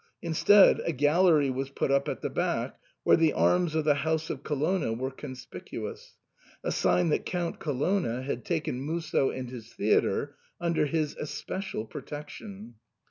Instead, 0.23 0.79
a 0.83 0.91
gallery 0.91 1.51
was 1.51 1.69
put 1.69 1.91
up 1.91 2.09
at 2.09 2.21
the 2.21 2.29
back, 2.31 2.79
where 3.03 3.15
the 3.15 3.33
arms 3.33 3.75
of 3.75 3.85
the 3.85 3.93
house 4.01 4.31
of 4.31 4.41
Colonna 4.41 4.91
were 4.93 5.11
conspicuous— 5.11 6.17
a 6.63 6.71
sign 6.71 7.09
that 7.09 7.23
Count 7.23 7.59
Colonna 7.59 8.23
had 8.23 8.43
taken 8.43 8.81
Musso 8.81 9.29
and 9.29 9.51
his 9.51 9.71
theatre 9.71 10.37
under 10.59 10.87
his 10.87 11.15
especial 11.17 11.85
pro 11.85 12.01
tection. 12.01 12.73